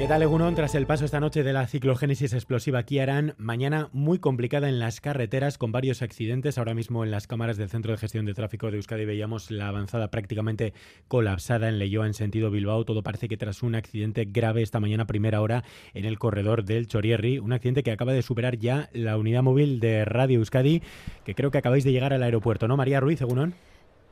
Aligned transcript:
¿Qué 0.00 0.08
tal, 0.08 0.22
Egunon? 0.22 0.54
Tras 0.54 0.74
el 0.74 0.86
paso 0.86 1.04
esta 1.04 1.20
noche 1.20 1.42
de 1.42 1.52
la 1.52 1.66
ciclogénesis 1.66 2.32
explosiva 2.32 2.78
aquí 2.78 3.00
harán 3.00 3.34
mañana 3.36 3.90
muy 3.92 4.18
complicada 4.18 4.70
en 4.70 4.78
las 4.78 5.02
carreteras 5.02 5.58
con 5.58 5.72
varios 5.72 6.00
accidentes. 6.00 6.56
Ahora 6.56 6.72
mismo 6.72 7.04
en 7.04 7.10
las 7.10 7.26
cámaras 7.26 7.58
del 7.58 7.68
Centro 7.68 7.92
de 7.92 7.98
Gestión 7.98 8.24
de 8.24 8.32
Tráfico 8.32 8.70
de 8.70 8.78
Euskadi 8.78 9.04
veíamos 9.04 9.50
la 9.50 9.68
avanzada 9.68 10.10
prácticamente 10.10 10.72
colapsada 11.06 11.68
en 11.68 11.78
Leyoa 11.78 12.06
en 12.06 12.14
sentido 12.14 12.50
Bilbao. 12.50 12.86
Todo 12.86 13.02
parece 13.02 13.28
que 13.28 13.36
tras 13.36 13.62
un 13.62 13.74
accidente 13.74 14.24
grave 14.24 14.62
esta 14.62 14.80
mañana 14.80 15.06
primera 15.06 15.42
hora 15.42 15.64
en 15.92 16.06
el 16.06 16.18
corredor 16.18 16.64
del 16.64 16.86
Chorierri, 16.86 17.38
un 17.38 17.52
accidente 17.52 17.82
que 17.82 17.92
acaba 17.92 18.14
de 18.14 18.22
superar 18.22 18.56
ya 18.56 18.88
la 18.94 19.18
unidad 19.18 19.42
móvil 19.42 19.80
de 19.80 20.06
Radio 20.06 20.38
Euskadi, 20.38 20.80
que 21.26 21.34
creo 21.34 21.50
que 21.50 21.58
acabáis 21.58 21.84
de 21.84 21.92
llegar 21.92 22.14
al 22.14 22.22
aeropuerto, 22.22 22.68
¿no, 22.68 22.78
María 22.78 23.00
Ruiz, 23.00 23.20
Egunon? 23.20 23.52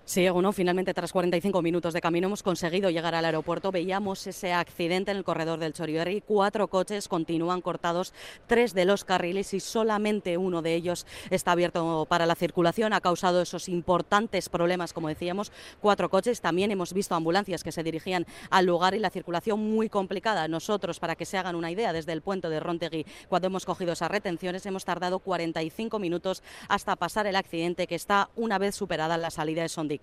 Sí, 0.09 0.27
bueno, 0.31 0.55
finalmente 0.55 0.95
tras 0.95 1.13
45 1.13 1.61
minutos 1.61 1.93
de 1.93 2.01
camino 2.01 2.29
hemos 2.29 2.43
conseguido 2.43 2.89
llegar 2.89 3.15
al 3.15 3.27
aeropuerto. 3.27 3.71
Veíamos 3.71 4.27
ese 4.27 4.55
accidente 4.55 5.11
en 5.11 5.19
el 5.19 5.23
corredor 5.23 5.59
del 5.59 5.75
Chorierri. 5.75 6.23
Cuatro 6.23 6.69
coches 6.69 7.09
continúan 7.09 7.61
cortados, 7.61 8.15
tres 8.47 8.73
de 8.73 8.87
los 8.87 9.05
carriles 9.05 9.53
y 9.53 9.61
solamente 9.61 10.39
uno 10.39 10.63
de 10.63 10.75
ellos 10.75 11.05
está 11.29 11.53
abierto 11.53 12.07
para 12.09 12.25
la 12.25 12.37
circulación. 12.37 12.95
Ha 12.95 13.03
causado 13.03 13.43
esos 13.43 13.69
importantes 13.69 14.49
problemas, 14.49 14.95
como 14.95 15.09
decíamos, 15.09 15.53
cuatro 15.79 16.09
coches. 16.09 16.41
También 16.41 16.71
hemos 16.71 16.95
visto 16.95 17.15
ambulancias 17.15 17.63
que 17.63 17.71
se 17.71 17.83
dirigían 17.83 18.25
al 18.49 18.65
lugar 18.65 18.95
y 18.95 19.01
la 19.01 19.11
circulación 19.11 19.61
muy 19.61 19.91
complicada. 19.91 20.49
Nosotros, 20.49 21.01
para 21.01 21.17
que 21.17 21.27
se 21.27 21.37
hagan 21.37 21.55
una 21.55 21.71
idea, 21.71 21.93
desde 21.93 22.15
el 22.15 22.23
puente 22.23 22.49
de 22.49 22.61
Rontegui, 22.61 23.05
cuando 23.29 23.49
hemos 23.49 23.67
cogido 23.67 23.93
esas 23.93 24.11
retenciones, 24.11 24.65
hemos 24.65 24.87
tardado 24.87 25.19
45 25.19 25.99
minutos 25.99 26.43
hasta 26.69 26.97
pasar 26.97 27.27
el 27.27 27.37
accidente 27.37 27.87
que 27.87 27.95
está 27.95 28.31
una 28.37 28.57
vez 28.57 28.75
superada 28.75 29.19
la 29.19 29.31
salida 29.31 29.61
de 29.61 29.69
Sondi. 29.69 29.98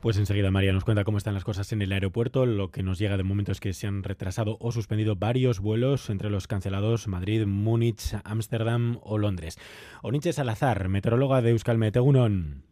Pues 0.00 0.18
enseguida 0.18 0.50
María 0.50 0.72
nos 0.72 0.84
cuenta 0.84 1.04
cómo 1.04 1.18
están 1.18 1.34
las 1.34 1.44
cosas 1.44 1.72
en 1.72 1.82
el 1.82 1.92
aeropuerto. 1.92 2.46
Lo 2.46 2.70
que 2.70 2.82
nos 2.82 2.98
llega 2.98 3.16
de 3.16 3.22
momento 3.22 3.52
es 3.52 3.60
que 3.60 3.72
se 3.72 3.86
han 3.86 4.02
retrasado 4.02 4.56
o 4.60 4.70
suspendido 4.70 5.16
varios 5.16 5.58
vuelos 5.60 6.10
entre 6.10 6.30
los 6.30 6.46
cancelados 6.46 7.08
Madrid, 7.08 7.46
Múnich, 7.46 8.14
Ámsterdam 8.24 8.98
o 9.02 9.18
Londres. 9.18 9.58
Oniche 10.02 10.32
Salazar, 10.32 10.88
meteoróloga 10.88 11.42
de 11.42 11.50
Euskalmet, 11.50 11.96
Egunon. 11.96 12.62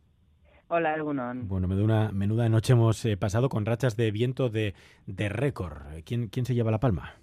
Hola, 0.69 0.97
Egunon. 0.97 1.49
Bueno, 1.49 1.67
menuda, 1.69 2.11
menuda 2.13 2.49
noche 2.49 2.73
hemos 2.73 3.05
eh, 3.05 3.17
pasado 3.17 3.49
con 3.49 3.67
rachas 3.67 3.97
de 3.97 4.11
viento 4.11 4.49
de, 4.49 4.75
de 5.07 5.29
récord. 5.29 5.79
¿Quién, 6.05 6.29
¿Quién 6.29 6.47
se 6.47 6.55
lleva 6.55 6.71
la 6.71 6.81
palma? 6.81 7.15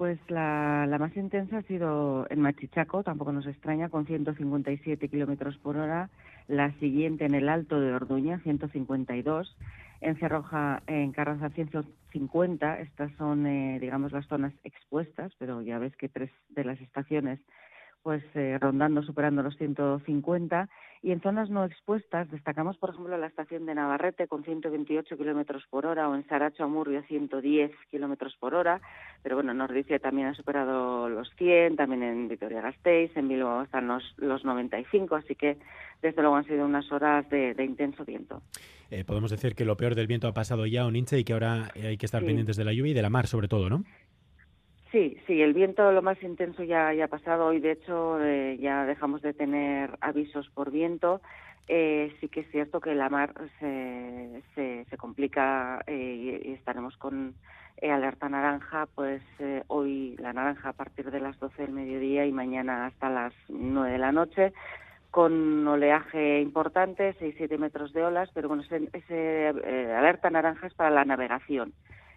Pues 0.00 0.18
la, 0.30 0.96
más 0.98 1.14
intensa 1.14 1.58
ha 1.58 1.62
sido 1.64 2.26
en 2.30 2.40
Machichaco, 2.40 3.02
tampoco 3.02 3.32
nos 3.32 3.46
extraña, 3.46 3.90
con 3.90 4.06
157 4.06 5.10
kilómetros 5.10 5.58
por 5.58 5.76
hora. 5.76 6.08
La 6.48 6.72
siguiente 6.78 7.26
en 7.26 7.34
el 7.34 7.50
Alto 7.50 7.78
de 7.78 7.92
Orduña, 7.92 8.38
152. 8.38 9.54
En 10.00 10.16
Cerroja, 10.16 10.82
en 10.86 11.12
Carraza, 11.12 11.50
150. 11.50 12.80
Estas 12.80 13.12
son, 13.18 13.46
eh, 13.46 13.78
digamos, 13.78 14.10
las 14.12 14.26
zonas 14.26 14.54
expuestas, 14.64 15.34
pero 15.38 15.60
ya 15.60 15.78
ves 15.78 15.94
que 15.96 16.08
tres 16.08 16.30
de 16.48 16.64
las 16.64 16.80
estaciones 16.80 17.38
pues 18.02 18.22
eh, 18.34 18.58
rondando, 18.60 19.02
superando 19.02 19.42
los 19.42 19.56
150. 19.56 20.68
Y 21.02 21.12
en 21.12 21.22
zonas 21.22 21.48
no 21.48 21.64
expuestas 21.64 22.30
destacamos, 22.30 22.76
por 22.76 22.90
ejemplo, 22.90 23.16
la 23.16 23.26
estación 23.26 23.64
de 23.64 23.74
Navarrete 23.74 24.28
con 24.28 24.44
128 24.44 25.16
kilómetros 25.16 25.64
por 25.70 25.86
hora 25.86 26.08
o 26.08 26.14
en 26.14 26.26
Saracho 26.28 26.64
Amurrio 26.64 27.02
110 27.04 27.70
kilómetros 27.90 28.36
por 28.38 28.54
hora. 28.54 28.82
Pero 29.22 29.36
bueno, 29.36 29.54
nos 29.54 29.70
dice 29.70 29.98
también 29.98 30.28
ha 30.28 30.34
superado 30.34 31.08
los 31.08 31.30
100, 31.36 31.76
también 31.76 32.02
en 32.02 32.28
Vitoria-Gasteiz, 32.28 33.16
en 33.16 33.28
Bilbao 33.28 33.62
están 33.62 33.86
los, 33.86 34.14
los 34.18 34.44
95, 34.44 35.14
así 35.16 35.34
que 35.34 35.56
desde 36.02 36.20
luego 36.20 36.36
han 36.36 36.44
sido 36.44 36.66
unas 36.66 36.90
horas 36.92 37.28
de, 37.30 37.54
intenso 37.58 38.04
viento. 38.04 38.42
Eh, 38.90 39.04
podemos 39.04 39.30
decir 39.30 39.54
que 39.54 39.64
lo 39.64 39.76
peor 39.76 39.94
del 39.94 40.06
viento 40.06 40.28
ha 40.28 40.34
pasado 40.34 40.66
ya 40.66 40.84
Oninche 40.84 41.18
y 41.18 41.24
que 41.24 41.32
ahora 41.32 41.70
hay 41.74 41.96
que 41.96 42.06
estar 42.06 42.24
pendientes 42.24 42.56
de 42.56 42.64
la 42.64 42.72
lluvia 42.72 42.90
y 42.90 42.94
de 42.94 43.02
la 43.02 43.10
mar, 43.10 43.26
sobre 43.26 43.48
todo, 43.48 43.70
¿no? 43.70 43.84
Sí, 44.92 45.16
sí, 45.26 45.40
el 45.40 45.54
viento 45.54 45.92
lo 45.92 46.02
más 46.02 46.20
intenso 46.22 46.64
ya, 46.64 46.90
ha 46.90 47.08
pasado. 47.08 47.46
Hoy, 47.46 47.60
de 47.60 47.72
hecho, 47.72 48.20
eh, 48.20 48.58
ya 48.60 48.84
dejamos 48.86 49.22
de 49.22 49.32
tener 49.32 49.96
avisos 50.00 50.48
por 50.50 50.72
viento. 50.72 51.20
Eh, 51.68 52.12
sí 52.20 52.28
que 52.28 52.40
es 52.40 52.50
cierto 52.50 52.80
que 52.80 52.96
la 52.96 53.08
mar 53.08 53.32
se, 53.60 54.42
se, 54.56 54.96
complica 54.96 55.80
eh, 55.86 56.40
y, 56.44 56.52
estaremos 56.52 56.96
con 56.96 57.34
alerta 57.80 58.28
naranja, 58.28 58.86
pues 58.94 59.22
hoy 59.68 60.16
la 60.18 60.32
naranja 60.34 60.70
a 60.70 60.72
partir 60.74 61.10
de 61.10 61.20
las 61.20 61.38
12 61.38 61.62
del 61.62 61.72
mediodía 61.72 62.26
y 62.26 62.32
mañana 62.32 62.86
hasta 62.86 63.08
las 63.08 63.32
9 63.48 63.92
de 63.92 63.98
la 63.98 64.12
noche 64.12 64.52
con 65.10 65.66
oleaje 65.66 66.40
importante, 66.40 67.16
6-7 67.18 67.58
metros 67.58 67.92
de 67.92 68.04
olas, 68.04 68.28
pero 68.34 68.48
bueno, 68.48 68.62
ese, 68.64 68.88
ese 68.92 69.48
alerta 69.96 70.28
naranja 70.30 70.66
es 70.66 70.74
para 70.74 70.90
la 70.90 71.04
navegación. 71.04 71.72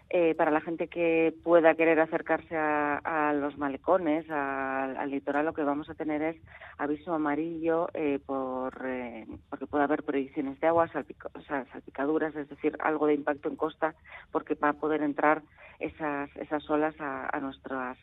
Eh, 0.09 0.35
para 0.35 0.51
la 0.51 0.61
gente 0.61 0.89
que 0.89 1.33
pueda 1.43 1.73
querer 1.73 1.99
acercarse 1.99 2.55
a, 2.55 3.33
los 3.33 3.57
malecones, 3.57 4.29
al 4.29 5.09
litoral, 5.09 5.45
lo 5.45 5.53
que 5.53 5.63
vamos 5.63 5.89
a 5.89 5.95
tener 5.95 6.21
es 6.21 6.37
aviso 6.77 7.13
amarillo 7.13 7.87
eh, 7.95 8.19
por, 8.23 8.79
eh, 8.85 9.25
porque 9.49 9.65
puede 9.65 9.85
haber 9.85 10.03
predicciones 10.03 10.59
de 10.59 10.67
agua, 10.67 10.87
salpicaduras, 10.87 12.35
es 12.35 12.47
decir, 12.47 12.77
algo 12.79 13.07
de 13.07 13.15
impacto 13.15 13.49
en 13.49 13.55
costa, 13.55 13.95
porque 14.31 14.53
va 14.53 14.69
a 14.69 14.73
poder 14.73 15.01
entrar 15.01 15.41
esas, 15.79 16.29
esas 16.35 16.69
olas 16.69 16.93
a, 16.99 17.39
nuestras, 17.39 17.97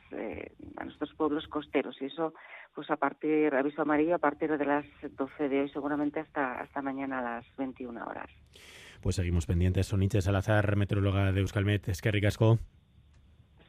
a 0.77 0.85
nuestros 0.85 1.15
pueblos 1.15 1.47
costeros. 1.47 1.97
Y 2.03 2.07
eso, 2.07 2.35
pues 2.75 2.91
a 2.91 2.97
partir, 2.97 3.55
aviso 3.55 3.83
amarillo 3.83 4.17
a 4.17 4.19
partir 4.19 4.57
de 4.59 4.65
las 4.65 4.85
12 5.17 5.49
de 5.49 5.61
hoy, 5.61 5.69
seguramente 5.69 6.19
hasta, 6.19 6.61
hasta 6.61 6.83
mañana 6.83 7.21
a 7.21 7.23
las 7.23 7.57
21 7.57 8.05
horas. 8.05 8.31
Pues 9.01 9.17
seguimos 9.17 9.47
pendientes. 9.47 9.87
Soniche 9.87 10.21
Salazar, 10.21 10.77
meteoróloga 10.77 11.33
de 11.33 11.41
Euskalmet. 11.41 11.89
Es 11.89 12.03
que 12.03 12.11
ricasco. 12.11 12.59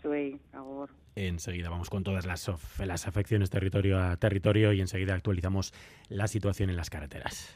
Soy, 0.02 0.40
ahora. 0.53 0.94
Enseguida 1.16 1.69
vamos 1.69 1.90
con 1.90 2.03
todas 2.03 2.25
las, 2.25 2.50
las 2.80 3.08
afecciones 3.08 3.50
territorio 3.50 4.02
a 4.02 4.18
territorio 4.18 4.74
y 4.74 4.81
enseguida 4.81 5.14
actualizamos 5.14 5.74
la 6.09 6.28
situación 6.28 6.70
en 6.70 6.78
las 6.78 6.90
carreteras. 6.90 7.56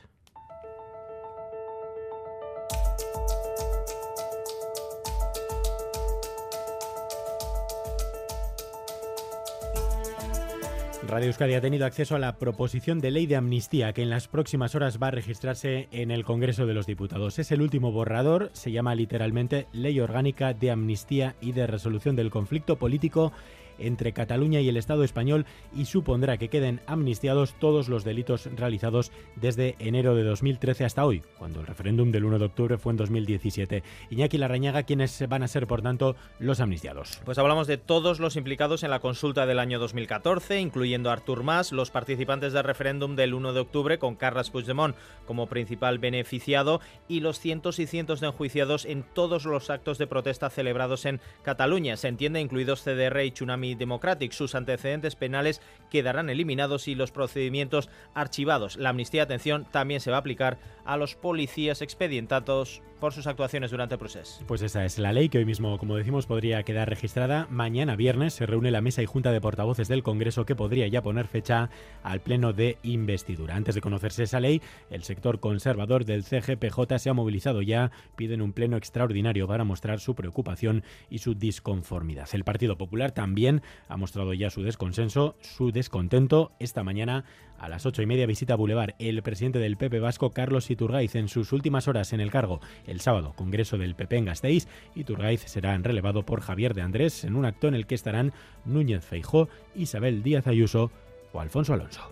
Radio 11.07 11.27
Euskadi 11.27 11.53
ha 11.53 11.61
tenido 11.61 11.85
acceso 11.85 12.15
a 12.15 12.19
la 12.19 12.37
proposición 12.37 12.99
de 12.99 13.11
ley 13.11 13.27
de 13.27 13.35
amnistía 13.35 13.93
que 13.93 14.01
en 14.01 14.09
las 14.09 14.27
próximas 14.27 14.73
horas 14.73 14.99
va 15.01 15.07
a 15.07 15.11
registrarse 15.11 15.87
en 15.91 16.09
el 16.09 16.25
Congreso 16.25 16.65
de 16.65 16.73
los 16.73 16.87
Diputados. 16.87 17.37
Es 17.37 17.51
el 17.51 17.61
último 17.61 17.91
borrador, 17.91 18.49
se 18.53 18.71
llama 18.71 18.95
literalmente 18.95 19.67
Ley 19.71 19.99
Orgánica 19.99 20.53
de 20.53 20.71
Amnistía 20.71 21.35
y 21.41 21.51
de 21.51 21.67
Resolución 21.67 22.15
del 22.15 22.31
Conflicto 22.31 22.77
Político 22.77 23.31
entre 23.79 24.13
Cataluña 24.13 24.61
y 24.61 24.69
el 24.69 24.77
Estado 24.77 25.03
español 25.03 25.45
y 25.75 25.85
supondrá 25.85 26.37
que 26.37 26.49
queden 26.49 26.81
amnistiados 26.87 27.55
todos 27.59 27.89
los 27.89 28.03
delitos 28.03 28.49
realizados 28.55 29.11
desde 29.35 29.75
enero 29.79 30.15
de 30.15 30.23
2013 30.23 30.85
hasta 30.85 31.05
hoy, 31.05 31.23
cuando 31.37 31.59
el 31.59 31.67
referéndum 31.67 32.11
del 32.11 32.25
1 32.25 32.39
de 32.39 32.45
octubre 32.45 32.77
fue 32.77 32.91
en 32.91 32.97
2017. 32.97 33.83
Iñaki 34.09 34.37
Larrañaga, 34.37 34.83
¿quiénes 34.83 35.27
van 35.27 35.43
a 35.43 35.47
ser, 35.47 35.67
por 35.67 35.81
tanto, 35.81 36.15
los 36.39 36.59
amnistiados? 36.59 37.19
Pues 37.25 37.37
hablamos 37.37 37.67
de 37.67 37.77
todos 37.77 38.19
los 38.19 38.35
implicados 38.35 38.83
en 38.83 38.91
la 38.91 38.99
consulta 38.99 39.45
del 39.45 39.59
año 39.59 39.79
2014, 39.79 40.59
incluyendo 40.59 41.09
a 41.09 41.13
Artur 41.13 41.43
Mas, 41.43 41.71
los 41.71 41.91
participantes 41.91 42.53
del 42.53 42.63
referéndum 42.63 43.15
del 43.15 43.33
1 43.33 43.53
de 43.53 43.59
octubre 43.59 43.99
con 43.99 44.15
Carles 44.15 44.49
Puigdemont 44.49 44.95
como 45.25 45.47
principal 45.47 45.99
beneficiado 45.99 46.81
y 47.07 47.19
los 47.19 47.39
cientos 47.39 47.79
y 47.79 47.87
cientos 47.87 48.19
de 48.19 48.27
enjuiciados 48.27 48.85
en 48.85 49.03
todos 49.03 49.45
los 49.45 49.69
actos 49.69 49.97
de 49.97 50.07
protesta 50.07 50.49
celebrados 50.49 51.05
en 51.05 51.19
Cataluña. 51.43 51.97
Se 51.97 52.07
entiende 52.07 52.41
incluidos 52.41 52.83
CDR 52.83 53.23
y 53.25 53.31
Tsunami 53.31 53.64
Democratic. 53.73 54.31
Sus 54.33 54.53
antecedentes 54.53 55.15
penales 55.15 55.61
quedarán 55.89 56.29
eliminados 56.29 56.87
y 56.87 56.93
los 56.93 57.11
procedimientos 57.11 57.89
archivados. 58.13 58.77
La 58.77 58.89
amnistía, 58.89 59.23
atención, 59.23 59.65
también 59.71 60.01
se 60.01 60.11
va 60.11 60.17
a 60.17 60.19
aplicar 60.19 60.59
a 60.85 60.97
los 60.97 61.15
policías 61.15 61.81
expedientados 61.81 62.83
por 63.05 63.13
sus 63.13 63.27
actuaciones 63.27 63.69
durante 63.69 63.93
el 63.93 63.99
proceso. 63.99 64.43
Pues 64.47 64.63
esa 64.63 64.83
es 64.83 64.97
la 64.97 65.13
ley 65.13 65.29
que 65.29 65.37
hoy 65.37 65.45
mismo, 65.45 65.77
como 65.77 65.95
decimos, 65.95 66.25
podría 66.25 66.63
quedar 66.63 66.89
registrada. 66.89 67.45
Mañana 67.51 67.95
viernes 67.95 68.33
se 68.33 68.47
reúne 68.47 68.71
la 68.71 68.81
mesa 68.81 69.03
y 69.03 69.05
junta 69.05 69.31
de 69.31 69.39
portavoces 69.39 69.87
del 69.87 70.01
Congreso 70.01 70.47
que 70.47 70.55
podría 70.55 70.87
ya 70.87 71.03
poner 71.03 71.27
fecha 71.27 71.69
al 72.01 72.21
pleno 72.21 72.51
de 72.51 72.79
investidura. 72.81 73.57
Antes 73.57 73.75
de 73.75 73.81
conocerse 73.81 74.23
esa 74.23 74.39
ley, 74.39 74.59
el 74.89 75.03
sector 75.03 75.39
conservador 75.39 76.03
del 76.03 76.23
CGPJ 76.23 76.97
se 76.97 77.11
ha 77.11 77.13
movilizado 77.13 77.61
ya, 77.61 77.91
piden 78.15 78.41
un 78.41 78.53
pleno 78.53 78.75
extraordinario 78.75 79.47
para 79.47 79.63
mostrar 79.65 79.99
su 79.99 80.15
preocupación 80.15 80.83
y 81.07 81.19
su 81.19 81.35
disconformidad. 81.35 82.27
El 82.33 82.43
Partido 82.43 82.75
Popular 82.75 83.11
también 83.11 83.61
ha 83.87 83.97
mostrado 83.97 84.33
ya 84.33 84.49
su 84.49 84.63
desconsenso, 84.63 85.35
su 85.41 85.71
descontento. 85.71 86.53
Esta 86.57 86.83
mañana 86.83 87.23
a 87.59 87.69
las 87.69 87.85
ocho 87.85 88.01
y 88.01 88.05
media 88.05 88.25
visita 88.25 88.55
Boulevard 88.55 88.95
el 88.99 89.21
presidente 89.23 89.59
del 89.59 89.77
PP 89.77 89.99
vasco, 89.99 90.31
Carlos 90.31 90.69
Iturgaiz, 90.69 91.15
en 91.15 91.29
sus 91.29 91.53
últimas 91.53 91.87
horas 91.87 92.13
en 92.13 92.19
el 92.19 92.31
cargo. 92.31 92.59
El 92.85 92.94
sábado, 92.99 93.33
Congreso 93.35 93.77
del 93.77 93.95
PP 93.95 94.17
en 94.17 94.25
Gasteiz. 94.25 94.67
Iturgaiz 94.95 95.41
será 95.41 95.77
relevado 95.77 96.25
por 96.25 96.41
Javier 96.41 96.73
de 96.73 96.81
Andrés 96.81 97.23
en 97.23 97.35
un 97.35 97.45
acto 97.45 97.67
en 97.67 97.75
el 97.75 97.87
que 97.87 97.95
estarán 97.95 98.33
Núñez 98.65 99.05
Feijó, 99.05 99.49
Isabel 99.75 100.23
Díaz 100.23 100.47
Ayuso 100.47 100.91
o 101.31 101.39
Alfonso 101.39 101.73
Alonso. 101.73 102.11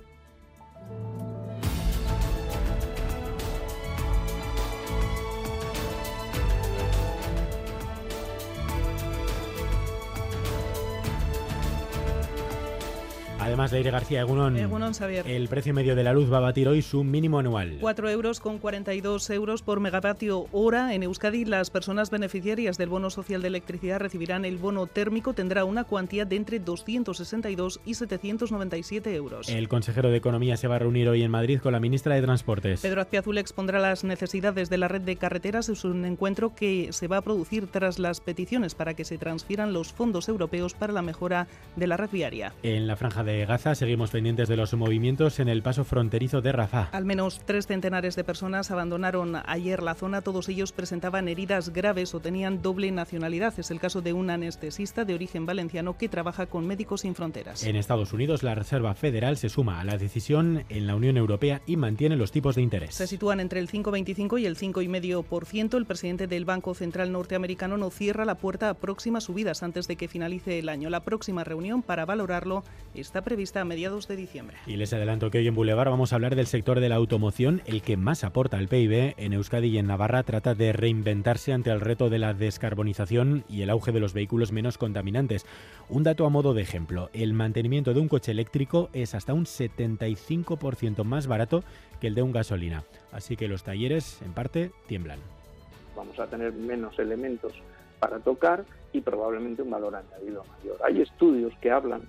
Además, 13.54 13.72
Leire 13.72 13.92
García 13.92 14.22
Egunon, 14.22 14.58
Egunon 14.58 14.96
Xavier. 14.96 15.28
el 15.28 15.48
precio 15.48 15.76
medio 15.76 15.96
de 15.96 16.04
la 16.04 16.12
luz 16.12 16.34
va 16.34 16.38
a 16.38 16.40
batir 16.40 16.68
hoy 16.68 16.82
su 16.82 17.04
mínimo 17.04 17.38
anual. 17.38 17.78
4 17.80 18.10
euros 18.10 18.40
con 18.40 18.58
42 18.58 19.30
euros 19.30 19.62
por 19.62 19.80
megavatio 19.80 20.48
hora. 20.52 20.96
En 20.96 21.04
Euskadi, 21.04 21.46
las 21.46 21.70
personas 21.70 22.10
beneficiarias 22.10 22.80
del 22.80 22.90
bono 22.90 23.12
social 23.12 23.44
de 23.44 23.50
electricidad 23.50 24.00
recibirán 24.00 24.44
el 24.46 24.58
bono 24.58 24.88
térmico. 24.88 25.36
Tendrá 25.36 25.66
una 25.66 25.84
cuantía 25.84 26.26
de 26.26 26.36
entre 26.36 26.58
262 26.58 27.80
y 27.86 27.94
797 27.94 29.14
euros. 29.14 29.48
El 29.48 29.70
consejero 29.70 30.10
de 30.10 30.18
Economía 30.18 30.58
se 30.58 30.68
va 30.68 30.78
a 30.78 30.80
reunir 30.80 31.08
hoy 31.08 31.22
en 31.22 31.30
Madrid 31.30 31.60
con 31.60 31.74
la 31.74 31.80
ministra 31.80 32.16
de 32.16 32.24
Transportes. 32.24 32.82
Pedro 32.82 33.02
Azpiazul 33.02 33.38
expondrá 33.38 33.80
las 33.80 34.04
necesidades 34.04 34.72
de 34.72 34.80
la 34.80 34.88
red 34.88 35.02
de 35.02 35.18
carreteras. 35.18 35.70
Es 35.70 35.86
un 35.86 36.06
encuentro 36.06 36.56
que 36.56 36.92
se 36.92 37.08
va 37.08 37.18
a 37.18 37.22
producir 37.22 37.68
tras 37.68 38.00
las 38.00 38.20
peticiones 38.20 38.74
para 38.74 38.96
que 38.96 39.06
se 39.06 39.20
transfieran 39.20 39.74
los 39.74 39.94
fondos 39.94 40.28
europeos 40.28 40.74
para 40.74 40.92
la 40.92 41.04
mejora 41.04 41.46
de 41.76 41.86
la 41.86 41.98
red 41.98 42.10
viaria. 42.12 42.52
En 42.64 42.88
la 42.88 42.96
franja 42.96 43.24
de 43.24 43.43
Gaza 43.46 43.76
seguimos 43.76 44.12
pendientes 44.12 44.48
de 44.48 44.58
los 44.58 44.74
movimientos 44.74 45.40
en 45.40 45.50
el 45.50 45.62
paso 45.62 45.84
fronterizo 45.84 46.42
de 46.42 46.52
Rafah. 46.52 46.90
Al 46.92 47.06
menos 47.06 47.42
tres 47.46 47.68
centenares 47.68 48.16
de 48.16 48.24
personas 48.24 48.72
abandonaron 48.72 49.38
ayer 49.46 49.84
la 49.84 49.96
zona. 49.96 50.22
Todos 50.22 50.50
ellos 50.50 50.72
presentaban 50.72 51.28
heridas 51.28 51.70
graves 51.70 52.14
o 52.16 52.20
tenían 52.20 52.62
doble 52.62 52.92
nacionalidad. 52.92 53.54
Es 53.58 53.72
el 53.72 53.80
caso 53.80 54.02
de 54.02 54.14
un 54.14 54.30
anestesista 54.30 55.06
de 55.06 55.14
origen 55.14 55.46
valenciano 55.46 55.98
que 55.98 56.10
trabaja 56.10 56.46
con 56.46 56.68
Médicos 56.68 57.02
Sin 57.02 57.16
Fronteras. 57.16 57.64
En 57.64 57.76
Estados 57.76 58.14
Unidos, 58.14 58.44
la 58.44 58.56
Reserva 58.56 58.94
Federal 58.94 59.38
se 59.38 59.50
suma 59.50 59.80
a 59.80 59.84
la 59.84 59.98
decisión 59.98 60.64
en 60.70 60.88
la 60.88 60.96
Unión 60.96 61.18
Europea 61.18 61.62
y 61.66 61.78
mantiene 61.78 62.16
los 62.16 62.32
tipos 62.32 62.56
de 62.56 62.62
interés. 62.62 62.96
Se 62.96 63.08
sitúan 63.08 63.40
entre 63.40 63.60
el 63.60 63.70
5,25 63.70 64.40
y 64.40 64.46
el 64.46 64.58
5,5%. 64.58 65.78
El 65.78 65.86
presidente 65.86 66.28
del 66.28 66.46
Banco 66.46 66.74
Central 66.74 67.12
norteamericano 67.12 67.78
no 67.78 67.90
cierra 67.90 68.26
la 68.26 68.36
puerta 68.36 68.70
a 68.70 68.74
próximas 68.74 69.26
subidas 69.26 69.64
antes 69.64 69.88
de 69.88 69.96
que 69.96 70.08
finalice 70.08 70.60
el 70.60 70.70
año. 70.70 70.90
La 70.90 71.04
próxima 71.04 71.44
reunión 71.44 71.82
para 71.82 72.06
valorarlo 72.06 72.64
está 72.94 73.22
prevista 73.34 73.62
a 73.62 73.66
mediados 73.66 74.08
de 74.08 74.16
diciembre. 74.16 74.58
Y 74.68 74.76
les 74.76 74.94
adelanto 74.94 75.32
que 75.32 75.40
hoy 75.40 75.48
en 75.48 75.56
Boulevard 75.56 75.90
vamos 75.90 76.14
a 76.14 76.18
hablar 76.18 76.36
del 76.36 76.46
sector 76.46 76.80
de 76.80 76.88
la 76.88 76.98
automoción, 76.98 77.64
el 77.66 77.82
que 77.82 77.98
más 77.98 78.24
aporta 78.24 78.60
al 78.60 78.68
PIB 78.68 79.16
en 79.18 79.34
Euskadi 79.34 79.70
y 79.70 79.80
en 79.80 79.88
Navarra 79.88 80.22
trata 80.22 80.54
de 80.54 80.72
reinventarse 80.72 81.52
ante 81.52 81.72
el 81.72 81.82
reto 81.82 82.12
de 82.12 82.20
la 82.20 82.36
descarbonización 82.36 83.44
y 83.50 83.64
el 83.64 83.72
auge 83.72 83.92
de 83.92 84.00
los 84.00 84.14
vehículos 84.14 84.52
menos 84.52 84.78
contaminantes. 84.78 85.48
Un 85.90 86.04
dato 86.04 86.28
a 86.28 86.30
modo 86.30 86.54
de 86.54 86.62
ejemplo, 86.62 87.10
el 87.12 87.34
mantenimiento 87.34 87.96
de 87.96 88.02
un 88.02 88.08
coche 88.08 88.32
eléctrico 88.32 88.92
es 88.94 89.16
hasta 89.16 89.34
un 89.34 89.46
75% 89.46 91.04
más 91.04 91.26
barato 91.26 91.64
que 92.00 92.06
el 92.06 92.14
de 92.14 92.22
un 92.22 92.34
gasolina, 92.34 92.84
así 93.12 93.36
que 93.36 93.48
los 93.48 93.64
talleres 93.64 94.22
en 94.22 94.34
parte 94.34 94.70
tiemblan. 94.86 95.18
Vamos 95.96 96.20
a 96.20 96.28
tener 96.28 96.54
menos 96.54 97.00
elementos 97.00 97.54
para 98.04 98.20
tocar 98.20 98.66
y 98.92 99.00
probablemente 99.00 99.62
un 99.62 99.70
valor 99.70 99.96
añadido 99.96 100.44
mayor. 100.44 100.78
Hay 100.84 101.02
estudios 101.02 101.54
que 101.62 101.72
hablan 101.72 102.02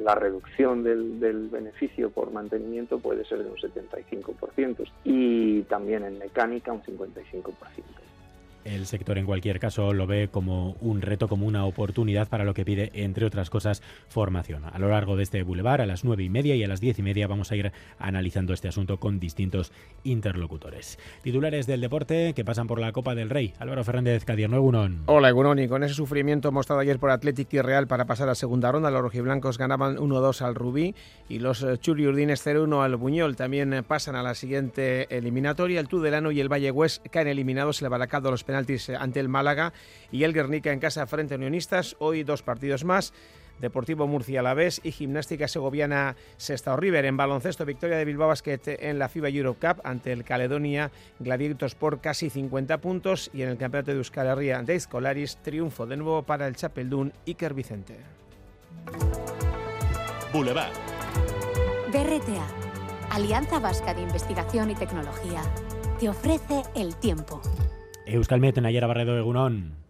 la 0.00 0.14
reducción 0.14 0.84
del, 0.84 1.18
del, 1.18 1.48
beneficio 1.48 2.10
por 2.10 2.30
mantenimiento 2.30 3.00
puede 3.00 3.24
ser 3.24 3.42
de 3.42 3.50
un 3.50 3.56
75% 3.56 4.88
y 5.02 5.62
también 5.62 6.04
en 6.04 6.20
mecánica 6.20 6.72
un 6.72 6.84
55%. 6.84 7.52
El 8.64 8.86
sector 8.86 9.18
en 9.18 9.26
cualquier 9.26 9.60
caso 9.60 9.92
lo 9.92 10.06
ve 10.06 10.28
como 10.28 10.76
un 10.80 11.02
reto, 11.02 11.28
como 11.28 11.46
una 11.46 11.66
oportunidad 11.66 12.28
para 12.28 12.44
lo 12.44 12.54
que 12.54 12.64
pide, 12.64 12.90
entre 12.94 13.26
otras 13.26 13.50
cosas, 13.50 13.82
formación. 14.08 14.64
A 14.64 14.78
lo 14.78 14.88
largo 14.88 15.16
de 15.16 15.22
este 15.22 15.42
bulevar, 15.42 15.82
a 15.82 15.86
las 15.86 16.02
nueve 16.02 16.24
y 16.24 16.30
media 16.30 16.54
y 16.56 16.64
a 16.64 16.68
las 16.68 16.80
diez 16.80 16.98
y 16.98 17.02
media, 17.02 17.26
vamos 17.26 17.52
a 17.52 17.56
ir 17.56 17.72
analizando 17.98 18.54
este 18.54 18.68
asunto 18.68 18.98
con 18.98 19.20
distintos 19.20 19.70
interlocutores. 20.02 20.98
Titulares 21.22 21.66
del 21.66 21.82
deporte 21.82 22.32
que 22.34 22.44
pasan 22.44 22.66
por 22.66 22.80
la 22.80 22.92
Copa 22.92 23.14
del 23.14 23.28
Rey. 23.28 23.52
Álvaro 23.58 23.84
Fernández, 23.84 24.24
Cadierno 24.24 24.56
Egunon. 24.56 25.02
Hola 25.06 25.28
Egunon, 25.28 25.58
y 25.58 25.68
con 25.68 25.84
ese 25.84 25.94
sufrimiento 25.94 26.50
mostrado 26.50 26.80
ayer 26.80 26.98
por 26.98 27.10
Athletic 27.10 27.52
y 27.52 27.60
Real 27.60 27.86
para 27.86 28.06
pasar 28.06 28.30
a 28.30 28.34
segunda 28.34 28.72
ronda, 28.72 28.90
los 28.90 29.02
rojiblancos 29.02 29.58
ganaban 29.58 29.96
1-2 29.96 30.40
al 30.40 30.54
Rubí 30.54 30.94
y 31.28 31.38
los 31.38 31.66
churiurdines 31.80 32.46
0-1 32.46 32.82
al 32.82 32.96
Buñol. 32.96 33.36
También 33.36 33.84
pasan 33.86 34.16
a 34.16 34.22
la 34.22 34.34
siguiente 34.34 35.14
eliminatoria. 35.14 35.80
El 35.80 35.88
Tudelano 35.88 36.30
y 36.30 36.40
el 36.40 36.50
Valle 36.50 36.70
West 36.70 37.06
caen 37.10 37.28
eliminados, 37.28 37.82
el 37.82 37.90
Balacado 37.90 38.30
los 38.30 38.42
penaltis 38.54 38.88
ante 38.90 39.18
el 39.18 39.28
Málaga 39.28 39.72
y 40.12 40.22
el 40.22 40.32
Guernica 40.32 40.72
en 40.72 40.78
casa 40.78 41.06
frente 41.08 41.34
a 41.34 41.36
Unionistas. 41.38 41.96
Hoy 41.98 42.22
dos 42.22 42.42
partidos 42.42 42.84
más. 42.84 43.12
Deportivo 43.60 44.06
Murcia 44.06 44.40
a 44.40 44.42
la 44.42 44.54
vez 44.54 44.80
y 44.84 44.92
Gimnástica 44.92 45.48
Segoviana 45.48 46.16
Sestao 46.36 46.76
River. 46.76 47.04
En 47.04 47.16
baloncesto, 47.16 47.64
victoria 47.64 47.96
de 47.96 48.04
Bilbao 48.04 48.28
Basket 48.28 48.60
en 48.66 48.98
la 48.98 49.08
FIBA 49.08 49.28
Europe 49.30 49.66
Cup 49.66 49.80
ante 49.84 50.12
el 50.12 50.24
Caledonia 50.24 50.92
Gladiatos 51.18 51.74
por 51.74 52.00
casi 52.00 52.30
50 52.30 52.78
puntos 52.78 53.30
y 53.32 53.42
en 53.42 53.48
el 53.48 53.58
Campeonato 53.58 53.90
de 53.90 53.98
Euskal 53.98 54.26
Herria 54.26 54.62
de 54.62 54.76
Escolaris, 54.76 55.36
triunfo 55.38 55.86
de 55.86 55.96
nuevo 55.96 56.22
para 56.22 56.46
el 56.46 56.54
Chapeldún 56.54 57.12
Iker 57.26 57.54
Vicente. 57.54 57.96
Boulevard. 60.32 60.72
BRTA, 61.92 62.46
Alianza 63.10 63.58
Vasca 63.58 63.94
de 63.94 64.02
Investigación 64.02 64.70
y 64.70 64.74
Tecnología, 64.74 65.42
te 65.98 66.08
ofrece 66.08 66.62
el 66.74 66.96
tiempo. 66.96 67.40
Euskal 68.06 68.40
Meten 68.40 68.66
aiera 68.68 68.86
barredo 68.86 69.16
egunon. 69.16 69.83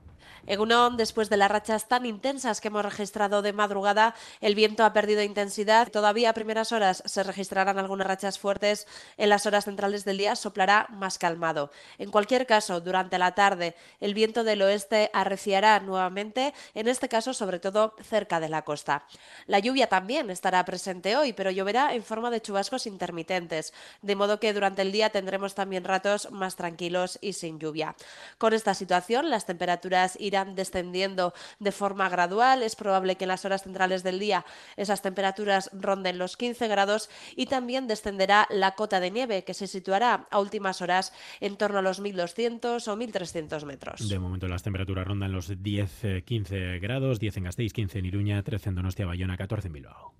Egunon, 0.46 0.98
después 0.98 1.30
de 1.30 1.38
las 1.38 1.50
rachas 1.50 1.88
tan 1.88 2.04
intensas 2.04 2.60
que 2.60 2.68
hemos 2.68 2.84
registrado 2.84 3.40
de 3.40 3.54
madrugada, 3.54 4.14
el 4.42 4.54
viento 4.54 4.84
ha 4.84 4.92
perdido 4.92 5.22
intensidad. 5.22 5.90
Todavía 5.90 6.30
a 6.30 6.34
primeras 6.34 6.70
horas 6.72 7.02
se 7.06 7.22
registrarán 7.22 7.78
algunas 7.78 8.06
rachas 8.06 8.38
fuertes. 8.38 8.86
En 9.16 9.30
las 9.30 9.46
horas 9.46 9.64
centrales 9.64 10.04
del 10.04 10.18
día 10.18 10.36
soplará 10.36 10.86
más 10.90 11.18
calmado. 11.18 11.70
En 11.96 12.10
cualquier 12.10 12.46
caso, 12.46 12.80
durante 12.80 13.16
la 13.18 13.34
tarde, 13.34 13.74
el 14.00 14.12
viento 14.12 14.44
del 14.44 14.60
oeste 14.60 15.10
arreciará 15.14 15.80
nuevamente, 15.80 16.52
en 16.74 16.88
este 16.88 17.08
caso 17.08 17.32
sobre 17.32 17.58
todo 17.58 17.94
cerca 18.02 18.38
de 18.38 18.50
la 18.50 18.62
costa. 18.62 19.06
La 19.46 19.60
lluvia 19.60 19.88
también 19.88 20.28
estará 20.28 20.62
presente 20.66 21.16
hoy, 21.16 21.32
pero 21.32 21.50
lloverá 21.50 21.94
en 21.94 22.02
forma 22.02 22.30
de 22.30 22.42
chubascos 22.42 22.86
intermitentes, 22.86 23.72
de 24.02 24.14
modo 24.16 24.40
que 24.40 24.52
durante 24.52 24.82
el 24.82 24.92
día 24.92 25.08
tendremos 25.08 25.54
también 25.54 25.84
ratos 25.84 26.30
más 26.30 26.56
tranquilos 26.56 27.18
y 27.22 27.32
sin 27.32 27.58
lluvia. 27.58 27.96
Con 28.36 28.52
esta 28.52 28.74
situación, 28.74 29.30
las 29.30 29.46
temperaturas 29.46 30.16
irán 30.20 30.33
irán 30.34 30.54
descendiendo 30.54 31.32
de 31.60 31.72
forma 31.72 32.08
gradual. 32.08 32.62
Es 32.62 32.74
probable 32.76 33.16
que 33.16 33.24
en 33.24 33.28
las 33.28 33.44
horas 33.44 33.62
centrales 33.62 34.02
del 34.02 34.18
día 34.18 34.44
esas 34.76 35.00
temperaturas 35.00 35.70
ronden 35.72 36.18
los 36.18 36.36
15 36.36 36.66
grados 36.68 37.08
y 37.36 37.46
también 37.46 37.86
descenderá 37.86 38.46
la 38.50 38.74
cota 38.74 39.00
de 39.00 39.10
nieve 39.10 39.44
que 39.44 39.54
se 39.54 39.66
situará 39.66 40.26
a 40.30 40.40
últimas 40.40 40.82
horas 40.82 41.12
en 41.40 41.56
torno 41.56 41.78
a 41.78 41.82
los 41.82 42.00
1200 42.00 42.88
o 42.88 42.96
1300 42.96 43.64
metros. 43.64 44.08
De 44.08 44.18
momento 44.18 44.48
las 44.48 44.62
temperaturas 44.62 45.06
rondan 45.06 45.32
los 45.32 45.50
10-15 45.50 46.80
grados, 46.80 47.20
10 47.20 47.36
en 47.36 47.44
Gasteiz, 47.44 47.72
15 47.72 47.98
en 47.98 48.06
Iruña, 48.06 48.42
13 48.42 48.70
en 48.70 48.74
Donostia, 48.74 49.06
Bayona, 49.06 49.36
14 49.36 49.68
en 49.68 49.72
Bilbao. 49.72 50.14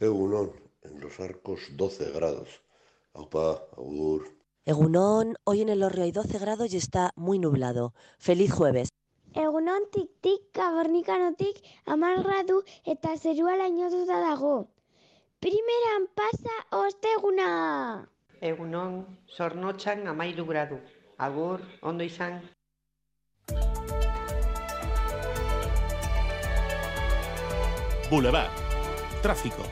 Egunon, 0.00 0.52
en 0.82 1.00
los 1.00 1.20
arcos 1.20 1.60
12 1.72 2.10
grados. 2.12 2.62
Aupa, 3.12 3.62
augur. 3.76 4.34
Egunon, 4.66 5.36
hoy 5.44 5.60
en 5.60 5.68
el 5.68 5.82
Orrio 5.82 6.04
hay 6.04 6.12
12 6.12 6.38
grados 6.38 6.72
y 6.72 6.78
está 6.78 7.12
muy 7.16 7.38
nublado. 7.38 7.92
Feliz 8.18 8.50
jueves. 8.50 8.93
Egunontik 9.34 10.10
tik 10.22 10.42
kabornikanotik 10.54 11.56
hamar 11.90 12.20
gradu 12.22 12.60
eta 12.86 13.16
zerua 13.18 13.56
lainotuta 13.58 14.20
dago. 14.22 14.68
Primeran 15.42 16.06
pasa 16.14 16.54
osteguna! 16.70 17.48
Egunon, 18.40 19.00
zornotxan 19.36 20.06
amairu 20.06 20.46
gradu. 20.46 20.78
Agur, 21.18 21.64
ondo 21.82 22.06
izan. 22.06 22.38
Boulevard. 28.10 28.52
Tráfico. 29.20 29.66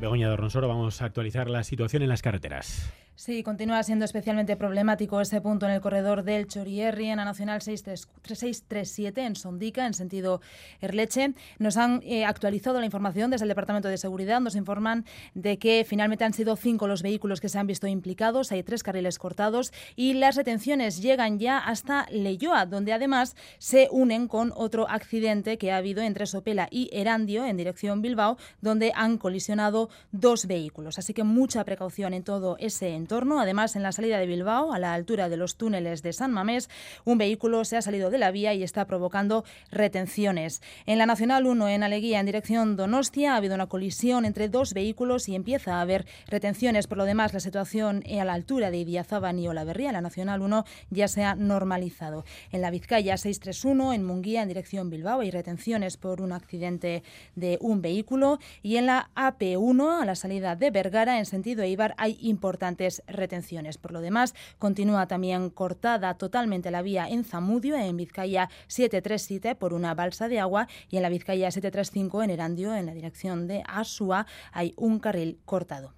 Begoña 0.00 0.30
Dorronsoro, 0.30 0.66
vamos 0.66 1.02
a 1.02 1.04
actualizar 1.04 1.50
la 1.50 1.62
situación 1.62 2.02
en 2.02 2.08
las 2.08 2.22
carreteras. 2.22 2.90
Sí, 3.24 3.44
continúa 3.44 3.80
siendo 3.84 4.04
especialmente 4.04 4.56
problemático 4.56 5.20
ese 5.20 5.40
punto 5.40 5.66
en 5.66 5.70
el 5.70 5.80
corredor 5.80 6.24
del 6.24 6.48
Chorierri, 6.48 7.08
en 7.08 7.18
la 7.18 7.24
Nacional 7.24 7.62
637, 7.62 9.24
en 9.24 9.36
Sondica, 9.36 9.86
en 9.86 9.94
sentido 9.94 10.40
Erleche. 10.80 11.32
Nos 11.60 11.76
han 11.76 12.00
eh, 12.02 12.24
actualizado 12.24 12.80
la 12.80 12.84
información 12.84 13.30
desde 13.30 13.44
el 13.44 13.50
Departamento 13.50 13.86
de 13.86 13.96
Seguridad. 13.96 14.40
Nos 14.40 14.56
informan 14.56 15.04
de 15.34 15.56
que 15.56 15.86
finalmente 15.88 16.24
han 16.24 16.32
sido 16.32 16.56
cinco 16.56 16.88
los 16.88 17.02
vehículos 17.02 17.40
que 17.40 17.48
se 17.48 17.60
han 17.60 17.68
visto 17.68 17.86
implicados. 17.86 18.50
Hay 18.50 18.64
tres 18.64 18.82
carriles 18.82 19.20
cortados 19.20 19.72
y 19.94 20.14
las 20.14 20.34
retenciones 20.34 21.00
llegan 21.00 21.38
ya 21.38 21.58
hasta 21.58 22.06
Leyoa, 22.10 22.66
donde 22.66 22.92
además 22.92 23.36
se 23.58 23.86
unen 23.92 24.26
con 24.26 24.52
otro 24.56 24.90
accidente 24.90 25.58
que 25.58 25.70
ha 25.70 25.76
habido 25.76 26.02
entre 26.02 26.26
Sopela 26.26 26.66
y 26.72 26.90
Erandio, 26.92 27.44
en 27.44 27.56
dirección 27.56 28.02
Bilbao, 28.02 28.36
donde 28.60 28.90
han 28.96 29.16
colisionado 29.16 29.90
dos 30.10 30.46
vehículos. 30.46 30.98
Así 30.98 31.14
que 31.14 31.22
mucha 31.22 31.62
precaución 31.62 32.14
en 32.14 32.24
todo 32.24 32.56
ese 32.58 32.88
entorno 32.96 33.11
Además, 33.12 33.76
en 33.76 33.82
la 33.82 33.92
salida 33.92 34.18
de 34.18 34.26
Bilbao, 34.26 34.72
a 34.72 34.78
la 34.78 34.94
altura 34.94 35.28
de 35.28 35.36
los 35.36 35.56
túneles 35.56 36.02
de 36.02 36.14
San 36.14 36.32
Mamés, 36.32 36.70
un 37.04 37.18
vehículo 37.18 37.62
se 37.66 37.76
ha 37.76 37.82
salido 37.82 38.08
de 38.08 38.16
la 38.16 38.30
vía 38.30 38.54
y 38.54 38.62
está 38.62 38.86
provocando 38.86 39.44
retenciones. 39.70 40.62
En 40.86 40.96
la 40.96 41.04
Nacional 41.04 41.46
1, 41.46 41.68
en 41.68 41.82
Aleguía, 41.82 42.20
en 42.20 42.26
dirección 42.26 42.74
Donostia, 42.74 43.34
ha 43.34 43.36
habido 43.36 43.54
una 43.54 43.66
colisión 43.66 44.24
entre 44.24 44.48
dos 44.48 44.72
vehículos 44.72 45.28
y 45.28 45.34
empieza 45.34 45.74
a 45.74 45.82
haber 45.82 46.06
retenciones. 46.26 46.86
Por 46.86 46.96
lo 46.96 47.04
demás, 47.04 47.34
la 47.34 47.40
situación 47.40 48.02
a 48.18 48.24
la 48.24 48.32
altura 48.32 48.70
de 48.70 48.78
Idiazábal 48.78 49.38
y 49.38 49.46
Olaverría, 49.46 49.92
la 49.92 50.00
Nacional 50.00 50.40
1, 50.40 50.64
ya 50.88 51.06
se 51.06 51.22
ha 51.22 51.34
normalizado. 51.34 52.24
En 52.50 52.62
la 52.62 52.70
Vizcaya 52.70 53.18
631, 53.18 53.92
en 53.92 54.04
Munguía, 54.04 54.40
en 54.40 54.48
dirección 54.48 54.88
Bilbao, 54.88 55.20
hay 55.20 55.30
retenciones 55.30 55.98
por 55.98 56.22
un 56.22 56.32
accidente 56.32 57.02
de 57.36 57.58
un 57.60 57.82
vehículo. 57.82 58.38
Y 58.62 58.76
en 58.76 58.86
la 58.86 59.10
AP1, 59.16 60.00
a 60.00 60.06
la 60.06 60.14
salida 60.14 60.56
de 60.56 60.70
Vergara, 60.70 61.18
en 61.18 61.26
sentido 61.26 61.62
Eibar, 61.62 61.94
hay 61.98 62.16
importantes 62.22 63.01
retenciones. 63.06 63.78
Por 63.78 63.92
lo 63.92 64.00
demás, 64.00 64.34
continúa 64.58 65.06
también 65.06 65.50
cortada 65.50 66.14
totalmente 66.14 66.70
la 66.70 66.82
vía 66.82 67.08
en 67.08 67.24
Zamudio, 67.24 67.76
en 67.76 67.96
Vizcaya 67.96 68.48
737, 68.68 69.54
por 69.54 69.74
una 69.74 69.94
balsa 69.94 70.28
de 70.28 70.40
agua, 70.40 70.68
y 70.88 70.96
en 70.96 71.02
la 71.02 71.08
Vizcaya 71.08 71.50
735, 71.50 72.22
en 72.22 72.30
Erandio, 72.30 72.74
en 72.74 72.86
la 72.86 72.94
dirección 72.94 73.46
de 73.46 73.62
Asua, 73.66 74.26
hay 74.52 74.74
un 74.76 74.98
carril 74.98 75.38
cortado. 75.44 75.94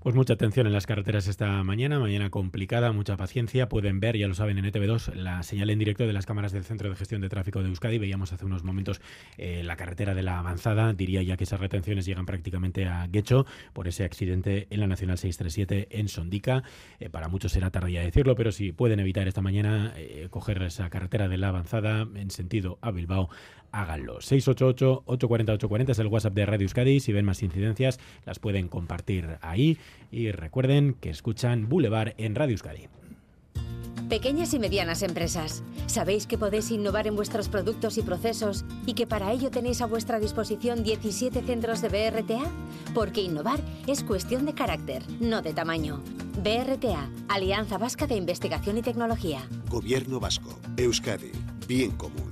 Pues 0.00 0.14
mucha 0.14 0.34
atención 0.34 0.66
en 0.66 0.72
las 0.72 0.86
carreteras 0.86 1.28
esta 1.28 1.62
mañana, 1.62 1.98
mañana 1.98 2.30
complicada, 2.30 2.92
mucha 2.92 3.16
paciencia. 3.16 3.68
Pueden 3.68 4.00
ver, 4.00 4.16
ya 4.16 4.28
lo 4.28 4.34
saben, 4.34 4.58
en 4.58 4.64
ETV2 4.64 5.14
la 5.14 5.42
señal 5.42 5.70
en 5.70 5.78
directo 5.78 6.06
de 6.06 6.12
las 6.12 6.26
cámaras 6.26 6.52
del 6.52 6.64
Centro 6.64 6.88
de 6.88 6.96
Gestión 6.96 7.20
de 7.20 7.28
Tráfico 7.28 7.62
de 7.62 7.68
Euskadi. 7.68 7.98
Veíamos 7.98 8.32
hace 8.32 8.44
unos 8.44 8.64
momentos 8.64 9.00
eh, 9.38 9.62
la 9.62 9.76
carretera 9.76 10.14
de 10.14 10.22
la 10.22 10.38
avanzada. 10.38 10.92
Diría 10.92 11.22
ya 11.22 11.36
que 11.36 11.44
esas 11.44 11.60
retenciones 11.60 12.06
llegan 12.06 12.26
prácticamente 12.26 12.86
a 12.86 13.06
Guecho 13.06 13.46
por 13.72 13.88
ese 13.88 14.04
accidente 14.04 14.66
en 14.70 14.80
la 14.80 14.86
Nacional 14.86 15.18
637 15.18 15.98
en 15.98 16.08
Sondica. 16.08 16.62
Eh, 17.00 17.08
para 17.08 17.28
muchos 17.28 17.52
será 17.52 17.70
tardía 17.70 18.00
decirlo, 18.02 18.34
pero 18.34 18.52
si 18.52 18.72
pueden 18.72 19.00
evitar 19.00 19.28
esta 19.28 19.42
mañana 19.42 19.92
eh, 19.96 20.28
coger 20.30 20.62
esa 20.62 20.90
carretera 20.90 21.28
de 21.28 21.38
la 21.38 21.48
avanzada 21.48 22.08
en 22.14 22.30
sentido 22.30 22.78
a 22.80 22.90
Bilbao, 22.90 23.28
háganlo. 23.72 24.18
688-840-840 24.18 25.90
es 25.90 25.98
el 25.98 26.06
WhatsApp 26.06 26.34
de 26.34 26.46
Radio 26.46 26.64
Euskadi. 26.64 27.00
Si 27.00 27.12
ven 27.12 27.24
más 27.24 27.42
incidencias, 27.42 27.98
las 28.24 28.38
pueden 28.38 28.68
compartir 28.68 29.38
ahí. 29.40 29.71
Y 30.10 30.30
recuerden 30.30 30.94
que 30.94 31.10
escuchan 31.10 31.68
Boulevard 31.68 32.14
en 32.18 32.34
Radio 32.34 32.52
Euskadi. 32.52 32.88
Pequeñas 34.08 34.52
y 34.52 34.58
medianas 34.58 35.02
empresas, 35.02 35.62
¿sabéis 35.86 36.26
que 36.26 36.36
podéis 36.36 36.70
innovar 36.70 37.06
en 37.06 37.16
vuestros 37.16 37.48
productos 37.48 37.96
y 37.96 38.02
procesos 38.02 38.66
y 38.84 38.92
que 38.92 39.06
para 39.06 39.32
ello 39.32 39.50
tenéis 39.50 39.80
a 39.80 39.86
vuestra 39.86 40.20
disposición 40.20 40.82
17 40.82 41.40
centros 41.40 41.80
de 41.80 41.88
BRTA? 41.88 42.42
Porque 42.94 43.22
innovar 43.22 43.60
es 43.86 44.04
cuestión 44.04 44.44
de 44.44 44.52
carácter, 44.52 45.02
no 45.20 45.40
de 45.40 45.54
tamaño. 45.54 46.02
BRTA, 46.42 47.08
Alianza 47.28 47.78
Vasca 47.78 48.06
de 48.06 48.16
Investigación 48.16 48.76
y 48.76 48.82
Tecnología. 48.82 49.48
Gobierno 49.70 50.20
Vasco, 50.20 50.58
Euskadi, 50.76 51.32
bien 51.66 51.92
común. 51.92 52.31